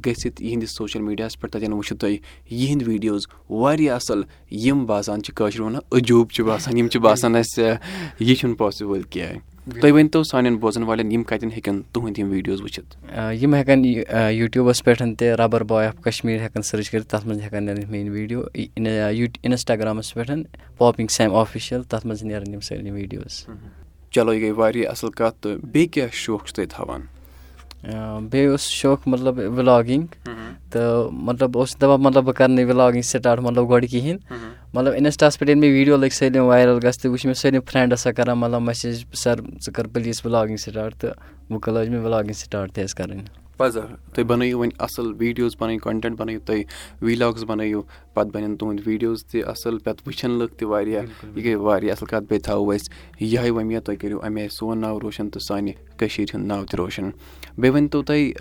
گٔژھِتھ 0.06 0.42
یِہِنٛدِس 0.42 0.76
سوشَل 0.76 1.02
میٖڈیاہَس 1.02 1.40
پٮ۪ٹھ 1.40 1.52
تَتٮ۪ن 1.52 1.72
وٕچھِو 1.72 1.96
تُہۍ 1.96 2.16
یِہِنٛدۍ 2.50 2.88
ویٖڈیوز 2.88 3.26
واریاہ 3.50 3.96
اَصٕل 3.96 4.22
یِم 4.66 4.84
باسان 4.86 5.22
چھِ 5.22 5.34
کٲشِر 5.36 5.60
وَنان 5.60 5.80
عجوٗب 5.96 6.30
چھِ 6.34 6.44
باسان 6.44 6.78
یِم 6.78 6.88
چھِ 6.88 7.00
باسان 7.00 7.36
اَسہِ 7.36 7.74
یہِ 8.20 8.36
چھُنہٕ 8.36 8.56
پاسِبٕل 8.58 9.02
کینٛہہ 9.10 9.80
تُہۍ 9.80 9.92
ؤنۍتو 9.92 10.22
سانٮ۪ن 10.30 10.56
بوزَن 10.60 10.82
والٮ۪ن 10.82 11.12
یِم 11.12 11.22
کَتٮ۪ن 11.22 11.50
ہیٚکن 11.50 11.80
تُہٕنٛدۍ 11.92 12.18
یِم 12.18 12.30
ویٖڈیوز 12.30 12.60
وٕچھِتھ 12.62 12.96
یِم 13.42 13.54
ہٮ۪کَن 13.54 13.84
یوٗٹیوٗبَس 13.84 14.84
پٮ۪ٹھ 14.84 15.02
تہِ 15.18 15.28
رَبَر 15.40 15.62
باے 15.70 15.86
آف 15.86 16.00
کَشمیٖر 16.04 16.40
ہٮ۪کَن 16.44 16.62
سٔرٕچ 16.62 16.90
کٔرِتھ 16.90 17.08
تَتھ 17.08 17.26
منٛز 17.26 17.40
ہٮ۪کَن 17.42 17.64
نیرِتھ 17.64 17.90
میٛٲنۍ 17.90 18.10
ویٖڈیو 18.10 18.42
اِنَسٹاگرٛامَس 19.42 20.14
پٮ۪ٹھ 20.14 20.30
پاپِنٛگ 20.78 21.06
سیم 21.16 21.34
آفِشَل 21.34 21.82
تَتھ 21.82 22.06
منٛز 22.06 22.22
نیرَن 22.22 22.52
یِم 22.52 22.60
سٲلِم 22.60 22.94
ویٖڈیوز 22.94 23.44
چلو 24.14 24.32
یہِ 24.32 24.43
گٔے 24.43 24.50
واریاہ 24.50 24.90
اَصٕل 24.90 25.11
کَتھ 25.11 25.37
تہٕ 25.43 25.58
بیٚیہِ 25.72 25.90
کیٛاہ 25.93 26.08
شوق 26.12 26.44
چھُ 26.46 26.55
تُہۍ 26.55 26.66
تھاوان 26.70 27.02
بیٚیہِ 28.31 28.50
اوس 28.50 28.61
شوق 28.61 29.00
مطلب 29.06 29.38
وِلاگِنٛگ 29.56 30.06
تہٕ 30.70 31.11
مطلب 31.12 31.58
اوس 31.58 31.76
دَپان 31.81 32.00
مطلب 32.02 32.25
بہٕ 32.25 32.34
کَرٕ 32.34 32.49
نہٕ 32.49 32.66
وِلاگِنٛگ 32.69 33.02
سِٹاٹ 33.02 33.38
مطلب 33.40 33.70
گۄڈٕ 33.70 33.88
کِہیٖنۍ۔ 33.90 34.19
مطلب 34.75 34.93
اِنَسٹاہَس 34.96 35.38
پٮ۪ٹھ 35.38 35.50
ییٚلہِ 35.50 35.61
مےٚ 35.61 35.72
ویٖڈیو 35.75 35.96
لٔگۍ 35.96 36.14
سٲلِم 36.19 36.44
وایرَل 36.44 36.78
گژھِ 36.84 36.99
تہٕ 37.00 37.11
وٕچھ 37.11 37.26
مےٚ 37.26 37.34
سٲلِم 37.34 37.61
فرٛٮ۪نٛڈ 37.66 37.93
آسان 37.93 38.14
کَران 38.14 38.38
مطلب 38.38 38.62
مَسیج 38.62 39.05
سَر 39.22 39.37
ژٕ 39.62 39.72
کَر 39.75 39.87
پٕلیٖز 39.87 40.20
وِلاگِنٛگ 40.25 40.56
سِٹاٹ 40.56 40.94
تہٕ 41.00 41.12
وۄنۍ 41.50 41.72
لٲج 41.75 41.88
مےٚ 41.88 42.05
وِلاگِنٛگ 42.05 42.32
سِٹاٹ 42.32 42.72
تہِ 42.72 42.84
حظ 42.84 42.94
کَرٕنۍ 42.94 43.44
پَزر 43.56 43.86
تُہۍ 44.14 44.24
بَنٲیِو 44.24 44.58
وۄنۍ 44.58 44.70
اَصٕل 44.78 45.12
ویٖڈیوز 45.18 45.56
پَنٕنۍ 45.58 45.78
کَنٹٮ۪نٹ 45.82 46.18
بَنٲیِو 46.18 46.40
تُہۍ 46.46 46.62
ویٖلاگٕس 47.02 47.44
بَنٲیِو 47.44 47.82
پَتہٕ 48.14 48.32
بَنن 48.32 48.56
تُہٕنٛدۍ 48.56 48.82
ویٖڈیوز 48.86 49.24
تہِ 49.26 49.42
اَصٕل 49.44 49.78
پَتہٕ 49.78 50.06
وٕچھَن 50.06 50.30
لُکھ 50.38 50.54
تہِ 50.54 50.68
واریاہ 50.68 51.02
یہِ 51.36 51.44
گٔے 51.44 51.54
واریاہ 51.54 51.92
اَصٕل 51.92 52.06
کَتھ 52.06 52.24
بیٚیہِ 52.28 52.44
تھاوو 52.44 52.72
أسۍ 52.72 52.88
یِہوٚے 53.20 53.50
وۄمید 53.50 53.82
تُہۍ 53.82 53.96
کٔرِو 54.00 54.18
اَمہِ 54.22 54.40
آیہِ 54.40 54.50
سون 54.50 54.78
ناو 54.78 55.00
روشَن 55.00 55.30
تہٕ 55.30 55.42
سانہِ 55.48 55.72
کٔشیٖرِ 55.98 56.34
ہُنٛد 56.34 56.46
ناو 56.46 56.64
تہِ 56.64 56.76
روشَن۔ 56.78 57.10
بیٚیہِ 57.58 57.74
ؤنۍتو 57.74 58.02
تُہۍ 58.02 58.32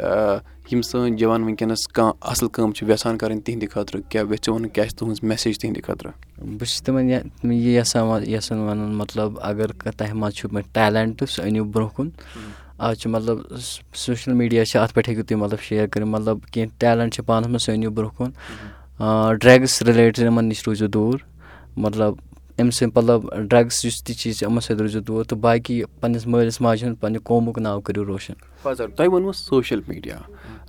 یِم 0.72 0.82
سٲنۍ 0.82 1.18
جوان 1.18 1.44
وٕنکٮ۪نَس 1.44 1.88
کانٛہہ 1.88 2.14
اَصٕل 2.32 2.48
کٲم 2.48 2.72
چھِ 2.72 2.90
یَژھان 2.90 3.18
کَرٕنۍ 3.18 3.42
تِہنٛدِ 3.46 3.70
خٲطرٕ 3.72 4.02
کیٛاہ 4.10 4.26
ویٚژھِو 4.26 4.54
وَنُن 4.54 4.70
کیٛاہ 4.70 4.88
چھِ 4.88 4.98
تُہٕنٛز 4.98 5.24
مٮ۪سیج 5.24 5.60
تِہنٛدِ 5.60 5.84
خٲطرٕ؟ 5.84 6.12
بہٕ 6.38 6.68
چھُس 6.68 6.84
تِمَن 6.84 7.10
یہِ 7.10 7.22
یَژھان 7.44 8.24
یَژھان 8.28 8.60
وَنُن 8.60 8.94
مطلب 8.96 9.40
اگر 9.42 9.72
تۄہہِ 9.98 10.14
منٛز 10.14 10.34
چھُ 10.34 10.54
مےٚ 10.54 10.64
ٹیلٮ۪نٛٹ 10.74 11.30
سُہ 11.30 11.44
أنِو 11.44 11.64
برونٛہہ 11.64 11.96
کُن 11.96 12.10
آز 12.78 12.98
چھُ 13.00 13.10
مطلب 13.10 13.38
سوشَل 13.94 14.34
میٖڈیا 14.34 14.66
چھِ 14.66 14.80
اَتھ 14.80 14.94
پٮ۪ٹھ 14.94 15.10
ہیٚکِو 15.10 15.24
تُہۍ 15.28 15.38
مطلب 15.40 15.60
شِیَر 15.62 15.88
کٔرِتھ 15.88 16.08
مطلب 16.08 16.38
کینٛہہ 16.52 16.80
ٹیلٮ۪نٛٹ 16.80 17.14
چھِ 17.14 17.26
پانَس 17.26 17.48
منٛز 17.48 17.62
سُہ 17.64 17.72
أنِو 17.74 17.90
برونٛہہ 17.92 18.18
کُن۔ 18.18 18.32
ڈرٛگٕس 19.42 19.82
رِلیٹِڈ 19.82 20.24
یِمَن 20.24 20.46
نِش 20.46 20.68
روٗزِو 20.68 20.88
دوٗر۔ 20.88 21.18
مطلب 21.78 22.14
أمۍ 22.60 22.70
سٕنٛدۍ 22.70 22.92
مطلب 22.96 23.22
ڈرٛگٕس 23.50 23.86
یُس 23.86 24.04
تہِ 24.04 24.16
چیٖز 24.16 24.38
چھِ 24.38 24.46
یِمَن 24.46 24.62
سۭتۍ 24.62 24.80
روٗزِو 24.80 25.00
دوٗر 25.00 25.24
تہٕ 25.24 25.38
باقٕے 25.40 25.84
پنٛنِس 26.02 26.28
مٲلِس 26.28 26.62
ماجہِ 26.62 26.84
ہُنٛد 26.84 27.00
پنٛنہِ 27.02 27.24
قومُک 27.24 27.58
ناو 27.60 27.82
کٔرِو 27.82 28.06
روشَن۔ 28.06 28.34
تۄہہِ 28.64 29.08
ووٚنوُ 29.08 29.34
سوشَل 29.36 29.80
میٖڈیا 29.88 30.18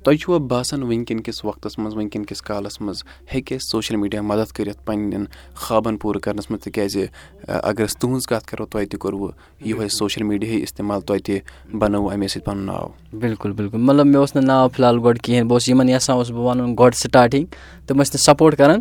تۄہہِ 0.05 0.19
چھُوا 0.21 0.38
باسان 0.38 0.83
وٕنکٮ۪ن 0.83 1.21
کِس 1.23 1.45
وقتَس 1.45 1.79
منٛز 1.79 1.95
وٕنکٮ۪ن 1.95 2.25
کِس 2.26 2.43
کالَس 2.43 2.81
منٛز 2.81 3.03
ہیٚکہِ 3.35 3.57
اَسہِ 3.57 3.71
سوشَل 3.71 3.97
میٖڈیا 3.97 4.23
مَدَد 4.23 4.53
کٔرِتھ 4.53 4.81
پنٛنٮ۪ن 4.85 5.25
خابَن 5.55 5.97
پوٗرٕ 5.97 6.21
کَرنَس 6.21 6.50
منٛز؟ 6.50 6.62
تِکیٛازِ 6.64 7.05
اگر 7.49 7.85
أسۍ 7.85 7.99
تُہٕنٛز 8.00 8.26
کَتھ 8.26 8.47
کَرو 8.47 8.67
تۄہہِ 8.67 8.88
تہِ 8.88 8.99
کوٚروُ 8.99 9.31
یِہوٚے 9.64 9.88
سوشَل 9.88 10.23
میٖڈیاہٕے 10.23 10.62
اِستعمال 10.62 11.00
تۄہہِ 11.00 11.23
تہِ 11.25 11.38
بَنٲووُ 11.79 12.12
اَمے 12.12 12.29
سۭتۍ 12.29 12.45
پَنُن 12.45 12.67
ناو۔ 12.67 12.88
بِلکُل 13.12 13.53
بِلکُل 13.53 13.79
مطلب 13.79 14.07
مےٚ 14.07 14.21
اوس 14.21 14.35
نہٕ 14.37 14.45
ناو 14.45 14.69
فِلحال 14.69 14.99
گۄڈٕ 15.05 15.23
کِہیٖنۍ 15.23 15.47
بہٕ 15.49 15.53
اوسُس 15.53 15.69
یِمَن 15.69 15.88
یَژھان 15.88 16.17
اوسُس 16.17 16.31
بہٕ 16.31 16.45
وَنُن 16.45 16.75
گۄڈٕ 16.79 16.97
سِٹاٹِنٛگ 17.03 17.47
تِم 17.87 18.03
ٲسۍ 18.03 18.12
نہٕ 18.14 18.25
سَپوٹ 18.25 18.57
کَران 18.59 18.81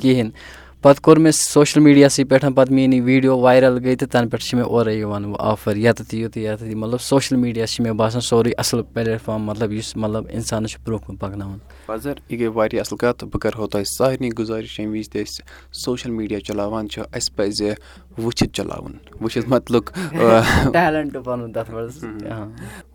کِہیٖنۍ 0.00 0.30
پَتہٕ 0.84 1.02
کوٚر 1.02 1.16
مےٚ 1.16 1.32
سوشَل 1.32 1.80
میٖڈیاہسٕے 1.80 2.24
پٮ۪ٹھ 2.24 2.44
پَتہٕ 2.54 2.74
میٛٲنۍ 2.74 2.94
یہِ 2.94 3.02
ویٖڈیو 3.04 3.38
وایرَل 3.38 3.78
گٔے 3.84 3.94
تہٕ 3.96 4.08
تَنہٕ 4.12 4.30
پٮ۪ٹھ 4.30 4.44
چھِ 4.44 4.54
مےٚ 4.56 4.66
اورَے 4.68 4.94
یِوان 4.94 5.24
وۄنۍ 5.24 5.36
آفَر 5.40 5.76
ییٚتٮ۪تھ 5.76 6.14
یِیِو 6.14 6.28
تہٕ 6.28 6.42
ییٚتٮ۪تھ 6.42 6.68
یِیِو 6.68 6.78
مطلب 6.78 7.00
سوشَل 7.00 7.36
میٖڈیا 7.36 7.66
چھِ 7.66 7.82
مےٚ 7.82 7.92
باسان 8.00 8.20
سورُے 8.20 8.50
اَصٕل 8.58 8.82
پلیٹفارم 8.92 9.44
مطلب 9.44 9.72
یُس 9.72 9.96
مطلب 9.96 10.24
اِنسانَس 10.30 10.70
چھُ 10.70 10.80
برونٛہہ 10.84 11.06
کُن 11.06 11.16
پَکناوان 11.16 11.58
پَزَر 11.86 12.14
یہِ 12.28 12.38
گٔے 12.40 12.46
واریاہ 12.46 12.80
اَصٕل 12.80 12.96
کَتھ 12.96 13.24
بہٕ 13.24 13.40
کَرٕہو 13.40 13.66
تۄہہِ 13.66 13.86
سارنٕے 13.86 14.28
گُزٲرِش 14.38 14.78
ییٚمہِ 14.80 14.98
وِزِ 14.98 15.10
تہِ 15.12 15.22
أسۍ 15.22 15.42
سوشَل 15.84 16.10
میٖڈیا 16.10 16.40
چلاوان 16.40 16.88
چھِ 16.88 17.02
اَسہِ 17.12 17.36
پَزِ 17.36 17.62
وٕچھِتھ 18.18 18.52
چلاوُن 18.56 18.92
وٕچھِتھ 19.20 19.48
مطلب 19.48 19.82
ٹیلنٛٹ 20.72 21.16
پَنُن 21.24 21.52
تَتھ 21.52 21.70
منٛز 21.70 22.04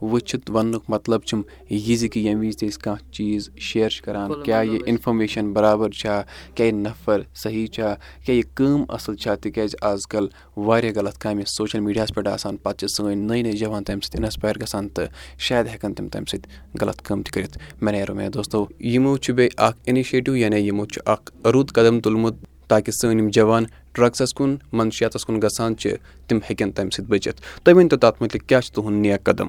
وٕچھِتھ 0.01 0.51
وَننُک 0.51 0.84
مطلب 0.89 1.24
چھُم 1.24 1.41
یہِ 1.69 1.98
زِ 1.98 2.10
کہِ 2.10 2.25
ییٚمہِ 2.25 2.48
وِزِ 2.48 2.58
تہِ 2.60 2.69
أسۍ 2.69 2.79
کانٛہہ 2.84 3.12
چیٖز 3.13 3.50
شِیر 3.67 3.89
چھِ 3.89 4.01
کَران 4.05 4.31
کیٛاہ 4.43 4.65
یہِ 4.65 4.81
اِنفارمیشَن 4.86 5.51
بَرابَر 5.53 5.89
چھا 5.89 6.22
کیٛاہ 6.55 6.69
یہِ 6.69 6.79
نَفر 6.81 7.22
صحیح 7.36 7.67
چھا 7.67 7.93
کیٛاہ 8.25 8.38
یہِ 8.38 8.43
کٲم 8.55 8.84
اَصٕل 8.89 9.15
چھا 9.15 9.36
تِکیٛازِ 9.36 9.75
آز 9.81 10.08
کَل 10.08 10.27
واریاہ 10.58 10.93
غلط 10.96 11.17
کامہِ 11.17 11.48
سوشَل 11.48 11.79
میٖڈیاہَس 11.79 12.13
پٮ۪ٹھ 12.15 12.27
آسان 12.29 12.58
پَتہٕ 12.58 12.77
چھِ 12.79 12.88
سٲنۍ 12.96 13.15
نٔے 13.15 13.41
نٔے 13.41 13.51
جوان 13.51 13.84
تَمہِ 13.84 14.03
سۭتۍ 14.03 14.19
اِنَسپایر 14.19 14.55
گژھان 14.62 14.89
تہٕ 14.89 15.08
شاید 15.38 15.67
ہٮ۪کَن 15.67 15.93
تِم 15.93 16.08
تَمہِ 16.08 16.29
سۭتۍ 16.29 16.50
غلط 16.81 17.01
کٲم 17.01 17.22
تہِ 17.22 17.34
کٔرِتھ۔ 17.34 17.58
مےٚ 17.81 17.93
نیرو 17.93 18.15
مےٚ 18.15 18.29
دوستو 18.29 18.65
یِمو 18.81 19.15
چھُ 19.17 19.33
بیٚیہِ 19.36 19.51
اَکھ 19.67 19.77
اِنِشیٹِو 19.88 20.36
یعنی 20.36 20.57
یِمو 20.67 20.86
چھُ 20.86 21.01
اَکھ 21.13 21.48
رُت 21.53 21.71
قدم 21.75 22.00
تُلمُت 22.00 22.36
تاکہِ 22.67 22.93
سٲنۍ 22.93 23.19
یِم 23.19 23.29
جوان 23.33 23.63
ڈرٛگسَس 23.93 24.33
کُن 24.33 24.55
منشیاتَس 24.77 25.25
کُن 25.25 25.41
گژھان 25.43 25.77
چھِ 25.77 25.93
تِم 26.27 26.38
ہیٚکن 26.50 26.71
تَمہِ 26.71 26.93
سۭتۍ 26.93 27.09
بٔچِتھ 27.09 27.41
تُہۍ 27.63 27.75
ؤنۍتو 27.75 27.98
تَتھ 27.98 28.21
مُتعلِق 28.21 28.48
کیٛاہ 28.50 28.62
چھُ 28.62 28.74
تُہُنٛد 28.75 29.01
نیک 29.01 29.24
قدم 29.24 29.48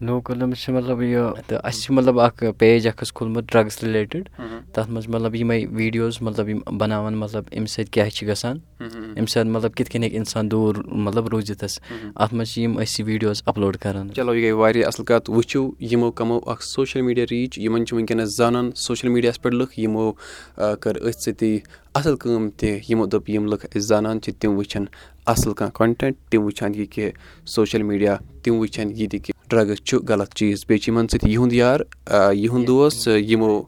قدم 0.00 0.52
چھِ 0.52 0.72
مطلب 0.72 1.02
یہِ 1.02 1.18
تہٕ 1.46 1.58
اَسہِ 1.64 1.82
چھِ 1.82 1.94
مطلب 1.94 2.18
اَکھ 2.20 2.42
پیج 2.58 2.86
اَکھ 2.88 3.02
حظ 3.02 3.12
کھوٗلمُت 3.12 3.44
ڈرٛگٕس 3.52 3.82
رِلیٹِڈ 3.84 4.28
تَتھ 4.72 4.90
منٛز 4.90 5.08
مطلب 5.08 5.34
یِمَے 5.34 5.58
ویٖڈیوز 5.76 6.20
مطلب 6.22 6.48
یِم 6.48 6.58
بَناوان 6.78 7.16
مطلب 7.16 7.44
اَمہِ 7.52 7.68
سۭتۍ 7.68 7.90
کیٛاہ 7.92 8.08
چھِ 8.08 8.28
گژھان. 8.28 8.58
اَمہِ 8.80 9.28
سۭتۍ 9.28 9.50
مطلب 9.50 9.74
کِتھ 9.74 9.90
کٔنۍ 9.90 10.02
ہیٚکہِ 10.02 10.18
اِنسان 10.18 10.50
دوٗر 10.50 10.82
مطلب 11.06 11.28
روٗزِتھ 11.32 11.64
حظ. 11.64 11.78
اَتھ 12.14 12.34
منٛز 12.34 12.48
چھِ 12.52 12.62
یِم 12.62 12.78
أسۍ 12.78 12.98
یہِ 12.98 13.06
ویٖڈیوز 13.06 13.42
اَپلوڈ 13.46 13.76
کَران. 13.82 14.12
چلو 14.16 14.34
یہِ 14.34 14.42
گٔے 14.42 14.52
واریاہ 14.60 14.86
اَصٕل 14.88 15.04
کَتھ. 15.04 15.30
وٕچھِو 15.30 15.70
یِمو 15.90 16.10
کَمو 16.18 16.38
اَکھ 16.52 16.64
سوشَل 16.64 17.00
میٖڈیا 17.02 17.24
ریٖچ 17.30 17.58
یِمَن 17.58 17.86
چھِ 17.86 17.96
وٕنکٮ۪نَس 17.96 18.36
زانان 18.36 18.70
سوشَل 18.86 19.08
میٖڈیاہَس 19.08 19.42
پٮ۪ٹھ 19.42 19.54
لُکھ 19.54 19.78
یِمو 19.80 20.12
کٔر 20.80 20.96
أتھۍ 20.96 21.20
سۭتی 21.20 21.58
اَصٕل 21.94 22.16
کٲم 22.16 22.48
تہِ 22.58 22.78
یِمو 22.88 23.06
دوٚپ 23.06 23.30
یِم 23.30 23.46
لُکھ 23.46 23.66
أسۍ 23.66 23.86
زانان 23.90 24.20
چھِ 24.20 24.32
تِم 24.40 24.56
وٕچھَن 24.58 24.84
اَصٕل 25.26 25.52
کانٛہہ 25.54 25.76
کَنٹٮ۪نٛٹ 25.78 26.14
تِم 26.30 26.42
وٕچھَن 26.44 26.74
یہِ 26.74 26.86
کہِ 26.90 27.10
سوشَل 27.54 27.82
میٖڈیا 27.82 28.16
تِم 28.42 28.54
وٕچھَن 28.58 28.90
یہِ 28.96 29.10
تہِ 29.10 29.20
کہِ 29.24 29.35
ڈرٛگٕز 29.48 29.82
چھُ 29.86 29.98
غلط 30.08 30.34
چیٖز 30.34 30.64
بیٚیہِ 30.68 30.82
چھِ 30.82 30.88
یِمَن 30.92 31.08
سۭتۍ 31.08 31.28
یِہُنٛد 31.30 31.52
یار 31.52 31.80
یِہُنٛد 32.32 32.66
دوس 32.66 33.06
یِمو 33.08 33.60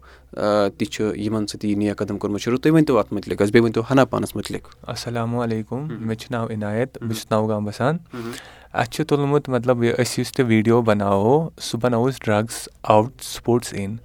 تہِ 0.78 0.86
چھُ 0.92 1.16
یِمَن 1.16 1.46
سۭتۍ 1.46 1.68
یہِ 1.68 1.76
نیک 1.78 1.96
قدم 1.98 2.18
کوٚرمُت 2.18 2.40
شروٗع 2.40 2.58
تُہۍ 2.62 2.72
ؤنۍتو 2.72 2.98
اَتھ 2.98 3.12
مُتعلِق 3.12 3.42
حظ 3.42 3.50
بیٚیہِ 3.52 3.64
ؤنۍتو 3.64 3.82
ہنا 3.90 4.04
پانَس 4.04 4.36
مُتعلِق 4.36 4.68
اَسَلامُ 4.92 5.42
علیکُم 5.42 5.86
مےٚ 6.06 6.16
چھُ 6.20 6.30
ناو 6.32 6.46
عنایت 6.54 6.98
بہٕ 7.02 7.14
چھُس 7.14 7.30
نَوگام 7.30 7.64
بَسان 7.64 7.96
اَسہِ 8.72 8.90
چھُ 8.92 9.04
تُلمُت 9.08 9.48
مطلب 9.48 9.82
یہِ 9.84 9.92
أسۍ 10.00 10.18
یُس 10.20 10.32
تہِ 10.32 10.44
ویٖڈیو 10.46 10.80
بَناوو 10.88 11.48
سُہ 11.66 11.78
بَناوو 11.82 12.08
أسۍ 12.08 12.18
drugs 12.24 12.68
out 12.94 13.22
spots 13.24 13.72
in 13.74 13.96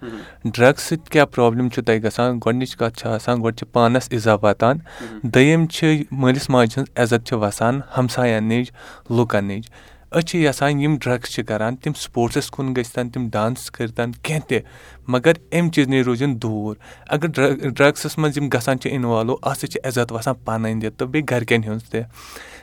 drugs 0.46 0.84
سۭتۍ 0.89 1.10
کیٛاہ 1.12 1.25
پرٛابلِم 1.34 1.70
چھُ 1.70 1.84
تۄہہِ 1.86 2.03
گژھان 2.03 2.39
گۄڈنِچ 2.46 2.75
کَتھ 2.77 2.98
چھِ 3.00 3.08
آسان 3.08 3.44
گۄڈٕ 3.44 3.58
چھِ 3.58 3.72
پانَس 3.74 4.08
اِزا 4.12 4.36
واتان 4.42 4.77
دوٚیِم 5.24 5.65
چھِ 5.74 6.03
مٲلِس 6.12 6.50
ماجہِ 6.50 6.77
ہٕنٛز 6.77 7.00
عزت 7.03 7.27
چھِ 7.27 7.38
وَسان 7.42 7.80
ہَمسایَن 7.98 8.44
نِش 8.50 8.72
لُکَن 9.18 9.46
نِش 9.46 9.65
أسۍ 10.13 10.22
چھِ 10.27 10.39
یَژھان 10.39 10.82
یِم 10.82 10.96
ڈرٛگٕس 11.01 11.29
چھِ 11.34 11.43
کَران 11.48 11.75
تِم 11.75 11.91
سپوٹسَس 11.98 12.50
کُن 12.51 12.74
گٔژھۍتَن 12.77 13.10
تِم 13.10 13.27
ڈانٕس 13.34 13.72
کٔرۍتَن 13.72 14.12
کینٛہہ 14.12 14.48
تہِ 14.48 14.60
مگر 15.08 15.32
اَمہِ 15.51 15.72
چیٖز 15.74 15.88
نِش 15.88 16.05
روٗزِنۍ 16.05 16.36
دوٗر۔ 16.41 16.75
اگر 17.13 17.27
ڈرٛگسَس 17.77 18.17
منٛز 18.17 18.38
یِم 18.38 18.48
گژھان 18.53 18.79
چھِ 18.79 18.91
اِنوالو 18.91 19.36
اَتھ 19.41 19.60
سۭتۍ 19.60 19.72
چھِ 19.72 19.88
عزت 19.88 20.12
وَسان 20.12 20.34
پَنٕنۍ 20.46 20.82
تہِ 20.82 20.89
تہٕ 20.98 21.08
بیٚیہِ 21.08 21.29
گَرِکٮ۪ن 21.32 21.63
ہٕنٛز 21.63 21.84
تہِ۔ 21.89 22.01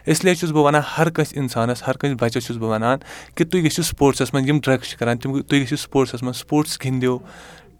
اِسلیے 0.06 0.34
چھُس 0.34 0.50
بہٕ 0.50 0.64
وَنان 0.64 0.82
ہر 0.98 1.10
کٲنٛسہِ 1.10 1.38
اِنسانَس 1.38 1.82
ہر 1.86 1.96
کٲنٛسہِ 1.96 2.20
بَچَس 2.20 2.46
چھُس 2.46 2.56
بہٕ 2.56 2.70
وَنان 2.70 2.98
کہِ 3.34 3.46
تُہۍ 3.50 3.62
گٔژھِو 3.64 3.82
سپوٹسَس 3.82 4.34
منٛز 4.34 4.48
یِم 4.48 4.58
ڈرٛگٕس 4.64 4.88
چھِ 4.90 4.98
کَران 4.98 5.18
تِم 5.18 5.40
تُہۍ 5.42 5.60
گٔژھِو 5.60 5.76
سپوٹسَس 5.76 6.22
منٛز 6.22 6.36
سپوٹٕس 6.36 6.78
گِنٛدِو 6.84 7.18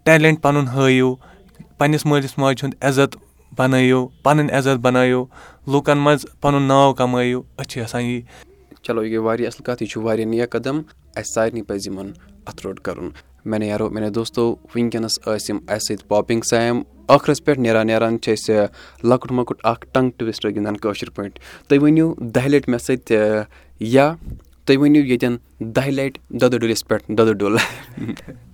ٹیلٮ۪نٛٹ 0.03 0.41
پَنُن 0.41 0.67
ہٲیِو 0.67 1.15
پنٛنِس 1.77 2.05
مٲلِس 2.05 2.37
ماجہِ 2.37 2.63
ہُنٛد 2.63 2.83
عزت 2.83 3.17
بَنٲیِو 3.57 4.07
پَنٕنۍ 4.23 4.53
عزت 4.53 4.79
بَنٲیِو 4.79 5.25
لُکَن 5.67 5.97
منٛز 5.97 6.25
پَنُن 6.41 6.63
ناو 6.63 6.93
کَمٲیِو۔ 6.93 7.41
أسۍ 7.57 7.69
چھِ 7.69 7.81
یَژھان 7.81 8.03
یی 8.03 8.21
چلو 8.83 9.03
یہِ 9.03 9.11
گٔے 9.11 9.17
واریاہ 9.17 9.47
اَصٕل 9.47 9.63
کَتھ 9.63 9.83
یہِ 9.83 9.89
چھُ 9.91 10.01
واریاہ 10.01 10.27
نیک 10.27 10.49
قدم 10.49 10.81
اَسہِ 11.15 11.33
سارنٕے 11.33 11.63
پَزِ 11.67 11.87
یِمَن 11.87 12.11
اَتھٕ 12.45 12.65
روٚٹ 12.65 12.79
کَرُن۔ 12.79 13.09
میانے 13.45 13.67
یارو 13.67 13.89
میانے 13.89 14.09
دوستو 14.09 14.55
وٕنکٮ۪نَس 14.75 15.19
ٲسۍ 15.25 15.49
یِم 15.49 15.57
اَسہِ 15.67 15.97
سۭتۍ 15.97 16.07
پاپِنٛگ 16.07 16.41
سیم 16.49 16.81
ٲخرَس 17.09 17.43
پٮ۪ٹھ 17.43 17.59
نیران 17.59 17.87
نیران 17.87 18.19
چھِ 18.21 18.33
أسۍ 18.33 18.65
لۄکُٹ 19.03 19.31
مۄکُٹ 19.31 19.57
اَکھ 19.63 19.85
ٹنٛگ 19.93 20.09
ٹُوِسٹَر 20.17 20.49
گِنٛدان 20.49 20.77
کٲشِر 20.77 21.09
پٲٹھۍ۔ 21.09 21.67
تُہۍ 21.67 21.79
ؤنِو 21.81 22.13
دَہہِ 22.35 22.49
لَٹہِ 22.49 22.69
مےٚ 22.69 22.79
سۭتۍ 22.79 23.43
یا 23.79 24.13
تُہۍ 24.65 24.77
ؤنِو 24.77 24.99
ییٚتٮ۪ن 24.99 25.35
دَہہِ 25.75 25.91
لَٹہِ 25.91 26.39
دۄدٕ 26.41 26.57
ڈُلِس 26.59 26.87
پٮ۪ٹھ 26.87 27.11
دۄدٕ 27.17 27.33
ڈوٚل 27.33 27.57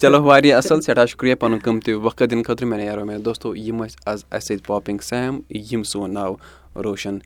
چلو 0.00 0.22
واریاہ 0.22 0.58
اَصٕل 0.58 0.80
سٮ۪ٹھاہ 0.80 1.06
شُکریہ 1.06 1.34
پَنُن 1.34 1.58
قۭمتی 1.62 1.92
وقت 1.92 2.22
دِنہٕ 2.30 2.44
خٲطرٕ 2.46 2.68
میانے 2.68 2.84
یارو 2.84 3.04
میانے 3.04 3.22
دوستو 3.22 3.54
یِم 3.56 3.82
ٲسۍ 3.84 3.96
آز 4.06 4.24
اَسہِ 4.30 4.46
سۭتۍ 4.46 4.66
پاپِنٛگ 4.66 4.98
سیم 5.02 5.40
یِم 5.70 5.82
سون 5.92 6.14
ناو 6.14 6.34
روشَن 6.84 7.18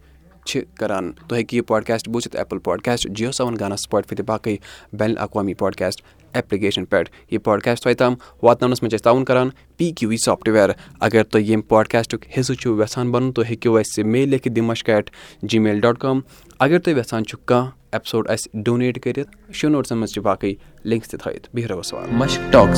چھِ 0.46 0.60
کَران 0.78 1.10
تُہۍ 1.12 1.36
ہیٚکِو 1.36 1.56
یہِ 1.56 1.66
پاڈکاسٹ 1.66 2.08
بوٗزِتھ 2.08 2.36
ایپٕل 2.36 2.58
پاڈکاسٹ 2.64 3.06
جِیو 3.16 3.32
سیوَن 3.32 3.54
گانا 3.60 3.76
سٕپاٹفاے 3.76 4.16
تہٕ 4.16 4.26
باقٕے 4.26 4.56
بین 4.98 5.10
الاقوامی 5.10 5.54
پاڈکاسٹ 5.62 6.02
ایپلِکیشَن 6.36 6.84
پٮ۪ٹھ 6.84 7.10
یہِ 7.30 7.42
پاڈکاسٹ 7.44 7.82
تۄہہِ 7.82 7.96
تام 7.96 8.14
واتناونَس 8.42 8.82
منٛز 8.82 8.90
چھِ 8.90 8.96
أسۍ 8.96 9.04
تعاوُن 9.04 9.24
کَران 9.24 9.48
پی 9.76 9.90
کیوٗ 9.96 10.10
وی 10.10 10.16
سافٹوِیَر 10.16 10.70
اگر 11.00 11.22
تُہۍ 11.22 11.42
ییٚمہِ 11.42 11.68
پاڈکاسٹُک 11.68 12.24
حِصہٕ 12.38 12.56
چھُو 12.60 12.82
یَژھان 12.82 13.10
بَنُن 13.12 13.32
تُہۍ 13.32 13.44
ہیٚکِو 13.48 13.76
اَسہِ 13.78 14.04
میل 14.04 14.28
لیکھِتھ 14.28 14.54
دِمَش 14.56 14.84
at 14.88 15.10
G 15.42 15.58
mail 15.58 15.80
dot 15.80 15.98
com 15.98 16.20
اگر 16.58 16.78
تُہۍ 16.78 16.96
یَژھان 16.98 17.24
چھُو 17.24 17.38
کانٛہہ 17.44 17.70
ایپسوڈ 17.92 18.30
اَسہِ 18.30 18.62
ڈونیٹ 18.64 19.02
کٔرِتھ 19.02 19.52
شو 19.52 19.68
نوٹسَن 19.68 19.98
منٛز 19.98 20.12
چھِ 20.12 20.22
باقٕے 20.22 20.54
لِنکٕس 20.84 21.08
تہِ 21.08 21.20
تھٲیِتھ 21.20 21.48
بِہِو 21.54 21.68
رۄبَس 21.68 21.94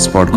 سپاٹ 0.05 0.29